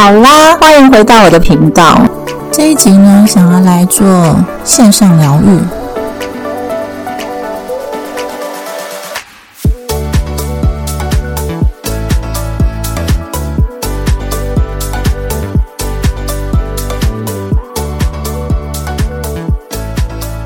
[0.00, 2.00] 好啦，欢迎回到我的频道。
[2.52, 4.06] 这一集呢，想要来做
[4.62, 5.58] 线上疗愈。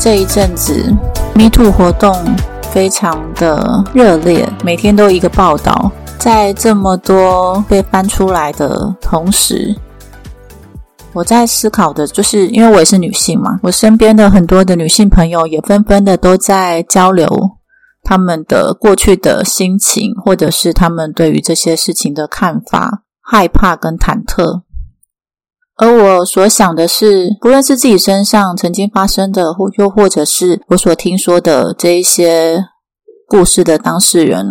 [0.00, 0.90] 这一阵子
[1.34, 2.16] ，Me Too 活动
[2.72, 5.92] 非常的热烈，每天都一个报道。
[6.24, 9.76] 在这么多被翻出来的同时，
[11.12, 17.28] 我在思考的就是，因为我也是女性嘛，我身边的很多的女性朋友也纷纷的都在交流
[18.02, 24.62] 他们的过去的心情，或者是他们对于这些事情的看法、害怕跟忐忑。
[25.76, 32.64] 而我所想的是，不论是自己身上曾经发生的，或又或者是我所听说的这一些
[33.28, 34.46] 故事的当事人，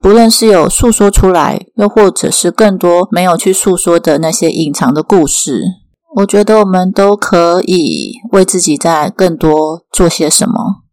[0.00, 5.62] 不论是有诉说出来，又或者是更多没有去诉说的那些隐藏的故事，
[6.16, 10.84] 我觉得我们都可以为自己在更多做些什么。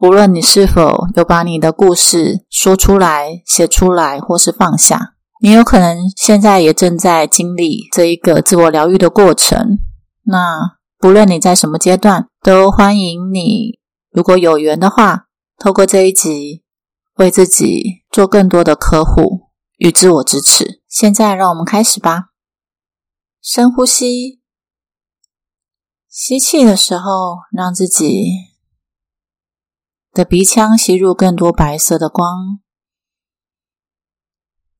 [0.00, 5.14] 无论你是否有把你的故事说出来、写出来，或是放下。
[5.42, 9.78] 你有可能现在也正在经历这一个自我疗愈的过程。
[10.24, 13.78] 那不论你在什么阶段，都欢迎你。
[14.10, 15.26] 如果有缘的话，
[15.58, 16.62] 透过这一集，
[17.16, 20.82] 为自己做更多的呵护与自我支持。
[20.88, 22.30] 现在，让我们开始吧。
[23.40, 24.42] 深呼吸，
[26.08, 28.24] 吸气的时候，让自己
[30.12, 32.60] 的鼻腔吸入更多白色的光。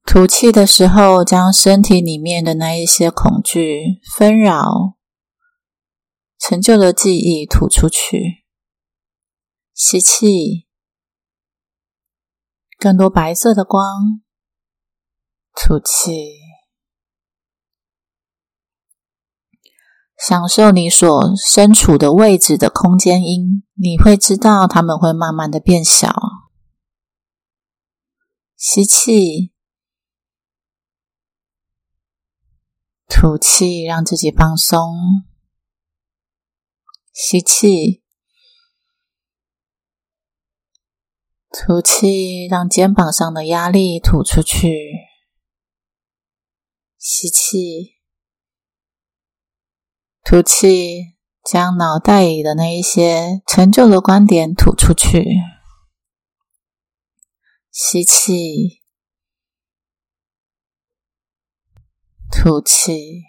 [0.05, 4.97] 吐气的时候，将身体里面的那一些恐惧、纷扰、
[6.37, 8.45] 陈旧的记忆吐出去。
[9.73, 10.67] 吸气，
[12.81, 14.23] 更多白色的光。
[15.55, 16.39] 吐气，
[20.17, 26.15] 享受你所身处的位置的空间音，你会知道它们会慢慢的变小。
[28.57, 29.53] 吸气。
[33.07, 34.95] 吐气，让自己放松。
[37.13, 38.00] 吸气，
[41.53, 44.95] 吐气，让肩膀上的压力吐出去。
[46.97, 47.97] 吸气，
[50.23, 55.25] 吐气，将脑袋里的那一些陈旧的观点吐出去。
[57.71, 58.81] 吸气。
[62.31, 63.25] 吐气，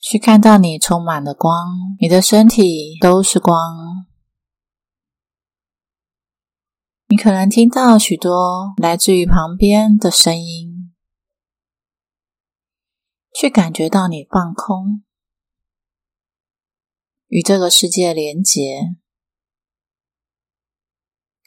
[0.00, 1.68] 去看到你充满了光，
[2.00, 4.07] 你的身体都是光。
[7.10, 10.94] 你可能听到许多来自于旁边的声音，
[13.32, 15.02] 去感觉到你放空，
[17.28, 18.96] 与这个世界连结，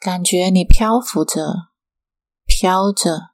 [0.00, 1.70] 感觉你漂浮着，
[2.44, 3.30] 飘着。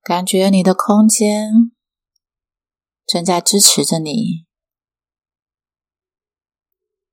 [0.00, 1.72] 感觉你的空间
[3.06, 4.46] 正在支持着你，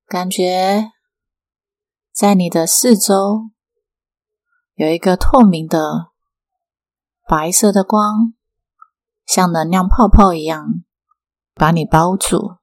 [0.06, 0.92] 感觉
[2.20, 3.50] 在你的四周
[4.74, 6.10] 有一个透明的
[7.26, 8.34] 白色的光，
[9.24, 10.84] 像能量泡泡一样
[11.54, 12.58] 把你包住。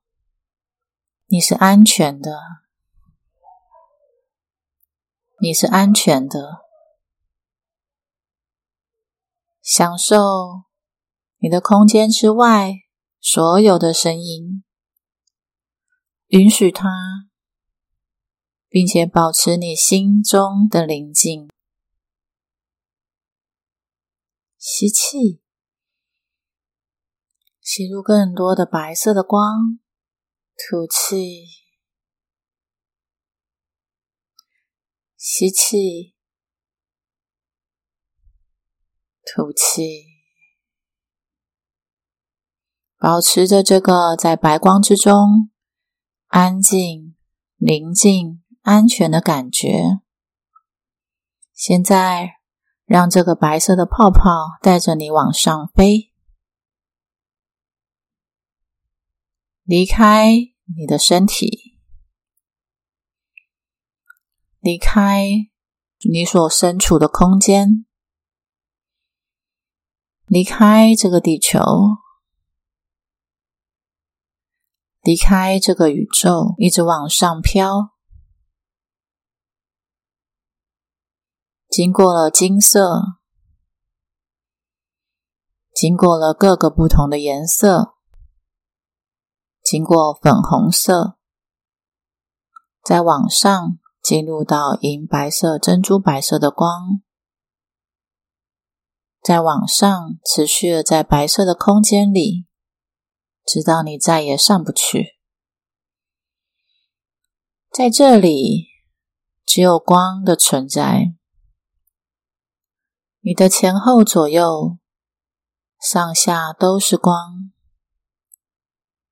[1.25, 2.39] 你是安全的，
[5.41, 6.59] 你是安全的。
[9.63, 10.65] 享受
[11.37, 12.73] 你的空间之外
[13.19, 14.63] 所有的声音，
[16.27, 16.87] 允许它，
[18.77, 21.49] 并且保持你心中的宁静。
[24.55, 25.41] 吸气，
[27.59, 29.79] 吸入更多的白色的光；
[30.55, 31.47] 吐气，
[35.15, 36.13] 吸气。
[39.25, 40.05] 吐气，
[42.99, 45.49] 保持着这个在白光之中
[46.27, 47.15] 安静、
[47.55, 50.01] 宁静、安全的感觉。
[51.53, 52.41] 现在，
[52.83, 56.11] 让这个白色的泡泡带着你往上飞，
[59.63, 60.33] 离开
[60.75, 61.79] 你的身体，
[64.59, 65.25] 离开
[65.99, 67.85] 你所身处的空间。
[70.25, 71.61] 离开这个地球，
[75.01, 77.96] 离开这个宇宙，一直往上飘，
[81.77, 83.19] 经过了金色，
[85.71, 87.93] 经过了各个不同的颜色，
[89.61, 91.19] 经过粉红色，
[92.83, 97.03] 再往上进入到银白色、珍珠白色的光，
[99.21, 102.47] 再往上持续的在白色的空间里，
[103.45, 105.19] 直到你再也上不去。
[107.69, 108.65] 在这里，
[109.45, 111.13] 只有光的存在。
[113.21, 114.77] 你的前后左右、
[115.81, 117.51] 上下都是光，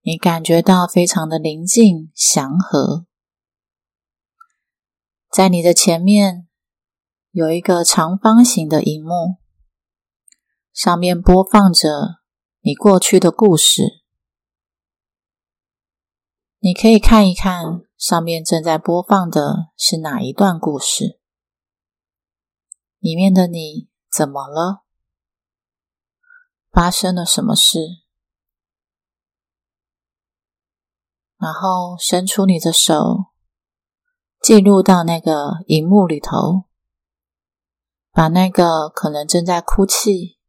[0.02, 3.08] 你感觉到非常的宁静、祥和。
[5.30, 6.48] 在你的前面
[7.32, 9.38] 有一个长方形的荧幕，
[10.72, 12.22] 上面播放着
[12.62, 14.04] 你过去的故事。
[16.60, 21.20] 你可以看一看，上面正在播放的是哪一段故事？
[23.00, 23.90] 里面的你。
[24.16, 24.86] 怎么了？
[26.72, 28.06] 发生了什么事？
[31.36, 33.34] 然后伸出你的手，
[34.40, 36.64] 进入到那个荧幕里头，
[38.12, 40.40] 把那个可能正在哭泣、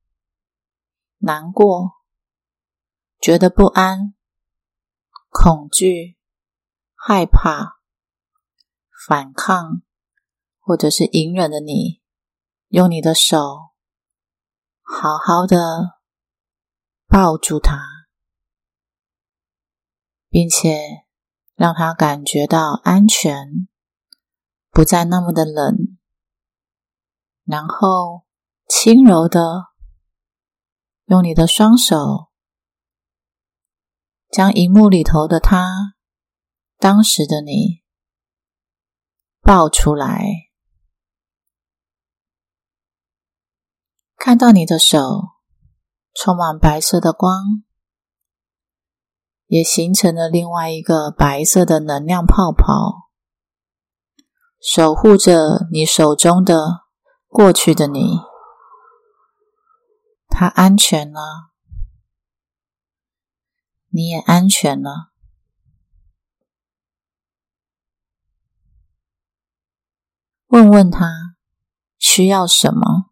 [1.18, 1.94] 难过、
[3.20, 4.14] 觉得不安、
[5.28, 6.16] 恐惧、
[6.94, 7.80] 害怕、
[9.08, 9.82] 反抗，
[10.60, 12.00] 或者是隐忍的你。
[12.76, 13.72] 用你的手
[14.82, 15.56] 好好的
[17.06, 17.78] 抱住他，
[20.28, 21.06] 并且
[21.54, 23.66] 让他感觉到安全，
[24.68, 25.96] 不再那么的冷。
[27.44, 28.26] 然后
[28.68, 29.68] 轻柔的
[31.06, 32.30] 用你的双手
[34.28, 35.94] 将荧幕里头的他，
[36.76, 37.82] 当时的你
[39.40, 40.45] 抱出来。
[44.16, 45.34] 看到你的手
[46.12, 47.62] 充满白色的光，
[49.46, 53.10] 也形成了另外一个白色的能量泡泡，
[54.60, 56.86] 守护着你手中的
[57.28, 58.18] 过去的你。
[60.28, 61.50] 它安全了，
[63.90, 65.12] 你也安全了。
[70.48, 71.36] 问问他
[71.98, 73.10] 需要什么。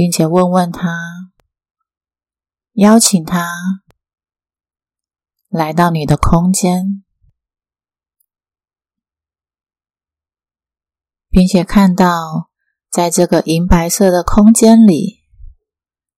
[0.00, 0.88] 并且问问他，
[2.72, 3.82] 邀请他
[5.50, 7.04] 来到你的空间，
[11.28, 12.48] 并且看到
[12.90, 15.18] 在这个银白色的空间里，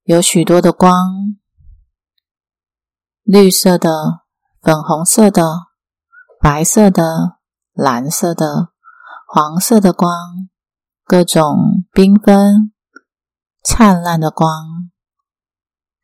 [0.04, 1.40] 有许多的光，
[3.24, 4.20] 绿色的、
[4.60, 5.42] 粉红色的、
[6.40, 7.40] 白色的、
[7.72, 8.68] 蓝色的、
[9.26, 10.08] 黄色的光，
[11.02, 12.72] 各种缤纷。
[13.64, 14.90] 灿烂的光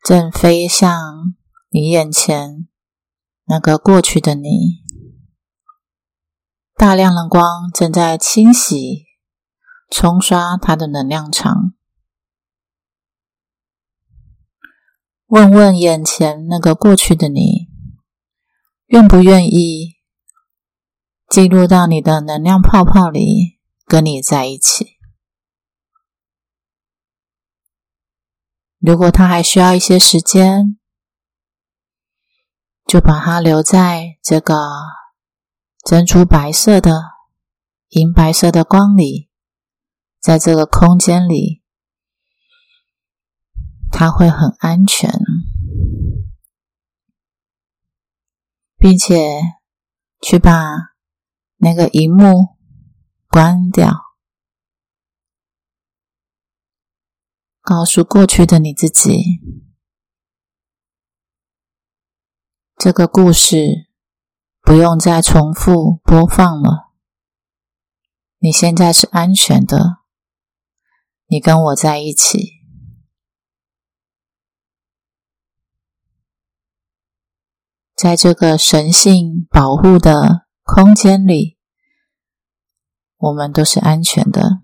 [0.01, 1.35] 正飞向
[1.69, 2.69] 你眼前，
[3.43, 4.81] 那个过去的你。
[6.73, 9.07] 大量的光正在清洗、
[9.91, 11.73] 冲刷它的能量场。
[15.27, 17.67] 问问眼前那个过去的你，
[18.85, 19.97] 愿不愿意
[21.27, 24.98] 进入到你的能量泡泡里，跟你在一起？
[28.79, 30.79] 如果他还需要一些时间，
[32.87, 34.55] 就把它留在这个
[35.83, 37.03] 珍珠白色的、
[37.89, 39.29] 银白色的光里，
[40.19, 41.61] 在这个空间里，
[43.91, 45.11] 他会很安全，
[48.77, 49.41] 并且
[50.21, 50.95] 去把
[51.57, 52.57] 那个荧幕
[53.27, 54.08] 关掉。
[57.69, 59.39] 告诉过去的你自己，
[62.75, 63.91] 这个故事
[64.59, 66.89] 不用再重复播放了。
[68.39, 69.99] 你现在是安全的，
[71.27, 72.53] 你跟我在一起，
[77.95, 81.59] 在这个神性保护的空间里，
[83.17, 84.63] 我们都是安全的。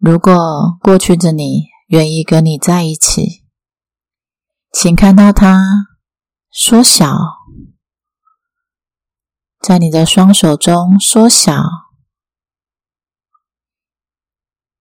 [0.00, 3.44] 如果过去的你愿意跟你在一起，
[4.72, 5.58] 请看到它
[6.50, 7.14] 缩小，
[9.60, 11.62] 在你的双手中缩小，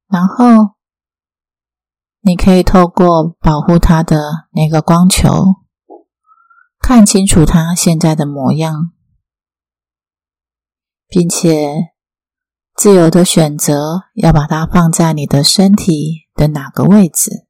[0.07, 0.77] 然后
[2.21, 5.65] 你可以透过保护它的那个光球，
[6.79, 8.93] 看清楚它现在的模样，
[11.09, 11.91] 并且
[12.79, 17.45] 自由的选择要把它放在你的身体的哪个位置。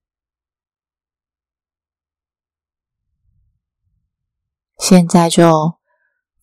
[4.80, 5.78] 现在就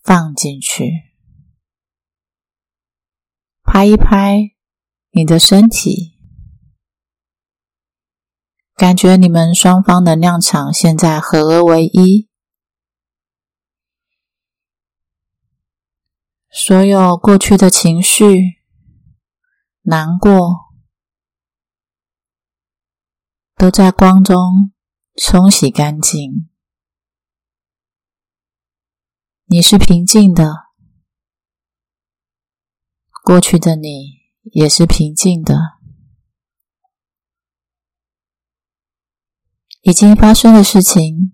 [0.05, 1.03] 放进去，
[3.65, 4.55] 拍一拍
[5.11, 6.17] 你的身体，
[8.77, 12.29] 感觉你们双方能量场现在合而为一，
[16.49, 18.63] 所有过去的情绪、
[19.89, 20.75] 难过，
[23.55, 24.73] 都在光中
[25.15, 26.51] 冲洗干净。
[29.45, 30.73] 你是平静的，
[33.23, 35.79] 过去的你也是平静的。
[39.83, 41.33] 已经发生的事情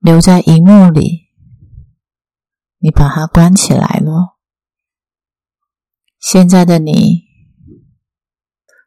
[0.00, 1.30] 留在荧幕里，
[2.78, 4.37] 你把它关起来了。
[6.20, 7.24] 现在的你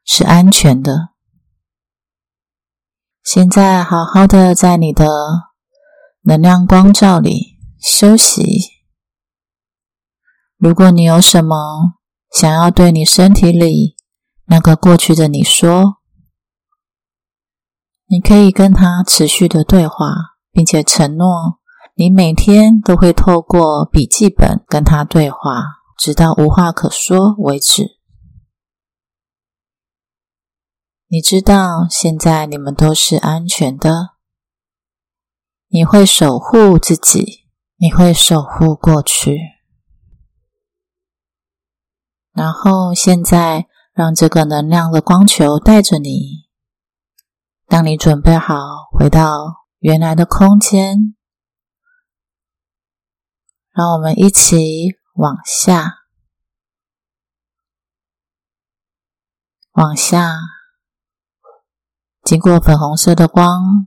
[0.05, 1.09] 是安全的，
[3.23, 5.07] 现在好好的在你的。
[6.23, 8.43] 能量光照里休息。
[10.55, 11.95] 如果你有什么
[12.31, 13.95] 想要对你身体里
[14.45, 15.97] 那个过去的你说，
[18.05, 20.13] 你可以跟他持续的对话，
[20.51, 21.59] 并且承诺
[21.95, 27.99] 你每天都会透过笔记本跟他对话，直到无话可说为止。
[31.05, 34.15] 你知道，现在你们都是安全的。
[35.67, 39.37] 你会守护自己，你会守护过去，
[42.31, 46.47] 然后现在让这个能量的光球带着你。
[47.67, 48.55] 当你准备好
[48.91, 51.15] 回到原来的空间，
[53.71, 55.99] 让我们一起往下，
[59.73, 60.33] 往下，
[62.23, 63.85] 经过粉红色的光，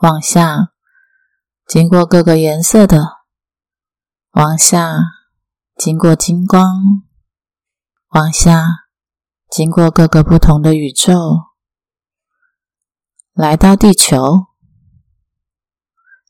[0.00, 0.74] 往下。
[1.66, 2.98] 经过各个颜色的。
[4.32, 4.98] 往下，
[5.74, 6.62] 经过金光。
[8.08, 8.90] 往下，
[9.48, 11.54] 经过各个不同的宇宙，
[13.32, 14.48] 来到地球，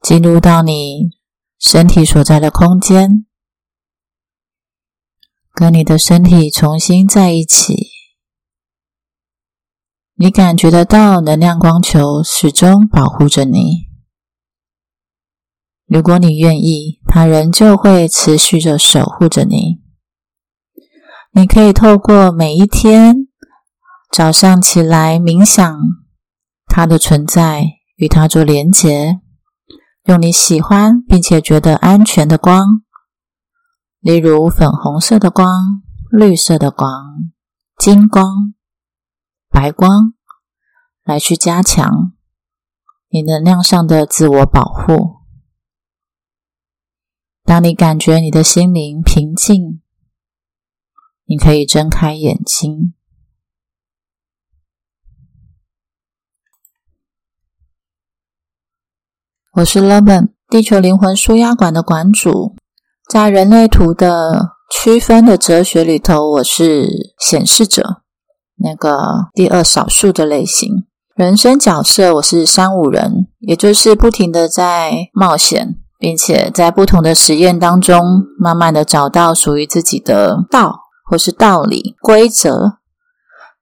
[0.00, 1.18] 进入到你
[1.58, 3.25] 身体所在的空间，
[5.58, 7.88] 跟你的身体重新在一起。
[10.14, 13.86] 你感觉得到能量光球始终保护着你。
[15.86, 19.80] 如果你愿意，它仍旧会持续着守护着你。
[21.32, 23.28] 你可以透过每一天
[24.12, 25.74] 早上起来冥想，
[26.66, 29.20] 它的存在与它做连结，
[30.04, 32.82] 用你喜欢并且觉得安全的光，
[34.06, 35.82] 例如粉红色的光、
[36.12, 37.32] 绿色的光、
[37.76, 38.54] 金光、
[39.48, 40.14] 白光，
[41.02, 42.12] 来去加强
[43.08, 45.16] 你能量上的自我保护。
[47.42, 49.82] 当你感觉你的心灵平静，
[51.24, 52.94] 你可以睁开眼睛。
[59.54, 62.54] 我是 Levin，地球灵魂舒压馆的馆主。
[63.08, 68.02] 在人类图的区分的哲学里头，我是显示者，
[68.56, 70.84] 那个第二少数的类型。
[71.14, 75.76] 人生角色，我是三五人，也就是不停的在冒险。
[75.98, 82.78] 并且在不同的实验当中，慢慢的找到属于自己的道，或是道理、规则。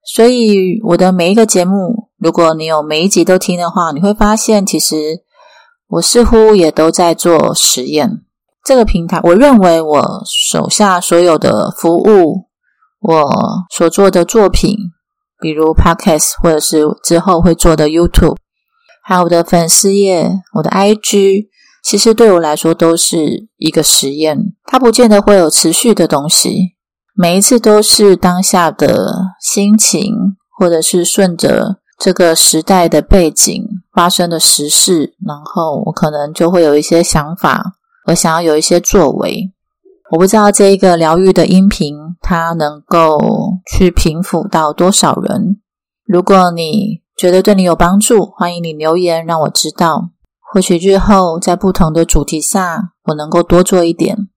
[0.04, 5.22] 所以我的每一个节目，如果你有每一集都听的话，你会发现，其实
[5.90, 8.22] 我似乎也都在做实验。
[8.64, 12.48] 这个平台，我认为我手下所有的服务，
[13.00, 13.30] 我
[13.70, 14.76] 所做的作品，
[15.38, 18.36] 比如 Podcast，或者是之后会做的 YouTube，
[19.02, 21.48] 还有我的粉丝页、我的 IG。
[21.82, 26.74] 其实对我来说都是一个实验，它不见得会有持续的东西。
[27.14, 30.10] 每一次都是当下的心情，
[30.58, 37.74] 或者是顺着这个时代的背景发生的时事，然后我可能就会有一些想法，
[38.06, 39.50] 我想要有一些作为。
[40.10, 43.18] 我不知道这一个疗愈的音频，它能够
[43.72, 45.60] 去平抚到多少人。
[46.06, 50.10] 如果你觉得对你有帮助，欢迎你留言让我知道。
[50.52, 54.28] 或许日后在不同的主题下，我能够多做一点。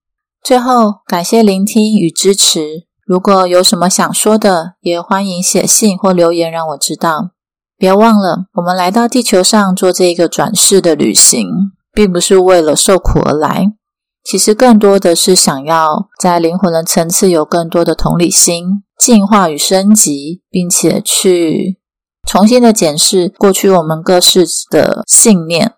[0.42, 2.86] 最后，感谢聆听与支持。
[3.06, 7.30] 如果有什么想说的，也欢迎写信或留言让我知道。
[7.76, 11.46] 别忘了，我们来到地球上做这个转世的旅行，
[11.98, 13.72] 并不是为了受苦而来，
[14.22, 21.80] 其实更多的是想要在灵魂的层次有更多的同理心、进化与升级，并且去
[22.24, 25.72] 重新的检视过去我们各式的信念，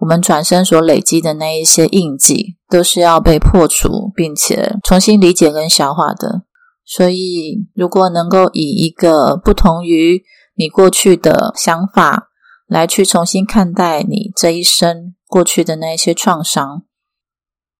[0.00, 6.44] 我们转身所累积的那一些印记，都是要被破除，并且重新理解跟消化的。
[6.86, 10.22] 所以，如果能够以一个不同于
[10.56, 12.30] 你过去的想法
[12.66, 16.82] 来去重新看待你这一生过去的那一些创伤，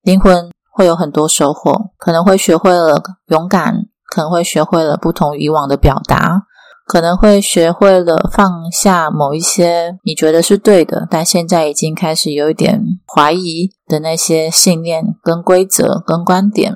[0.02, 6.42] 灵魂会有很多收获，可能会学会了勇敢，可能会学会了不同以往的表达，
[6.86, 12.80] 可能会学会了放下某一些你觉得是对的，但现在已经开始有一点
[13.12, 16.74] 怀疑的那些信念、跟规则、跟观点。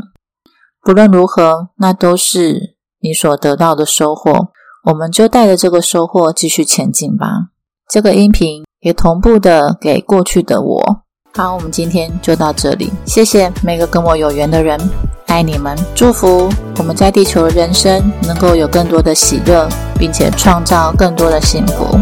[0.83, 4.49] 不论如何，那都是你所得到的收获。
[4.85, 7.51] 我们就带着这个收获继续前进吧。
[7.93, 11.03] 这个音频也同步的给过去的我。
[11.35, 12.93] 好，我们今天就到这里。
[13.05, 14.79] 谢谢每个跟我有缘的人，
[15.27, 19.69] 爱你们，祝福我们在地球的人生能够有更多的喜乐，
[19.99, 21.99] 并且创造更多的幸福。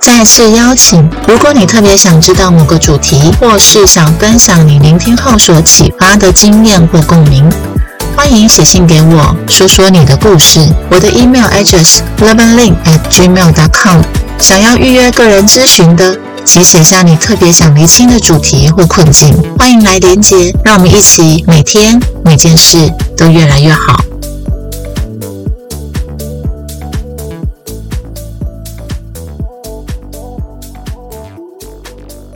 [0.00, 7.46] 再次邀请，如果你特别想知道某个主题，或是想分享你聆听后所启发的经验或共鸣。
[8.16, 10.60] 欢迎写信给我，说说你的故事。
[10.90, 14.02] 我的 email address love link at gmail dot com。
[14.40, 19.34] 想要预约个人咨询的，请写下你特别想厘清的主题或困境。
[19.58, 24.07] 欢迎来连接，让我们一起每天每件事都越来越好。